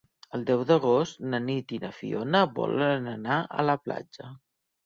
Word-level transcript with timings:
El 0.35 0.45
deu 0.45 0.63
d'agost 0.69 1.19
na 1.33 1.41
Nit 1.43 1.75
i 1.77 1.79
na 1.85 1.91
Fiona 1.99 2.43
volen 2.57 3.13
anar 3.15 3.39
a 3.61 3.67
la 3.73 3.81
platja. 3.87 4.35